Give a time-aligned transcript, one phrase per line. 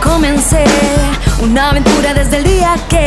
[0.00, 0.64] comencé
[1.40, 3.04] una aventura desde el día que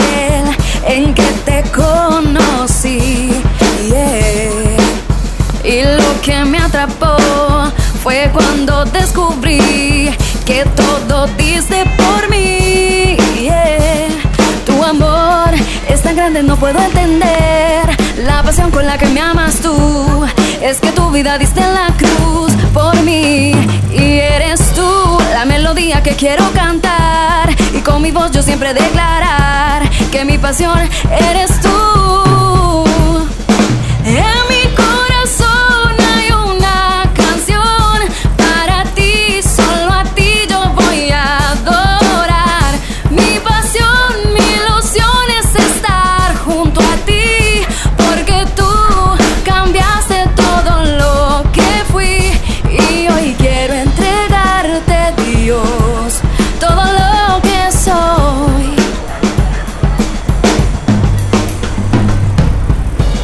[0.87, 3.31] en que te conocí.
[5.63, 7.17] Y lo que me atrapó
[8.01, 10.09] fue cuando descubrí
[10.45, 13.17] que todo diste por mí.
[14.65, 15.49] Tu amor
[15.87, 17.83] es tan grande, no puedo entender
[18.25, 20.25] la pasión con la que me amas tú.
[20.61, 21.90] Es que tu vida diste la
[26.03, 30.79] que quiero cantar y con mi voz yo siempre declarar que mi pasión
[31.11, 31.90] eres tú.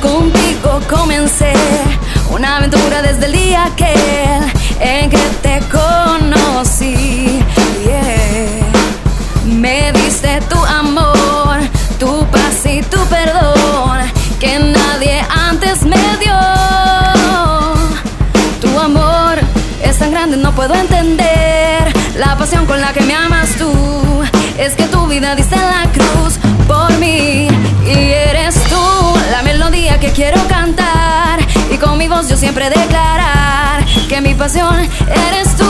[0.08, 1.52] Contigo comencé
[2.32, 3.94] una aventura desde el día que
[4.80, 7.44] en que te conocí.
[9.46, 11.60] Me diste tu amor,
[12.00, 14.00] tu paz y tu perdón
[14.40, 16.40] que nadie antes me dio.
[18.62, 19.40] Tu amor
[19.84, 23.74] es tan grande, no puedo entender la pasión con la que me amas tú.
[24.58, 27.47] Es que tu vida diste la cruz por mí
[32.38, 35.67] siempre declarar que mi pasión eres tú.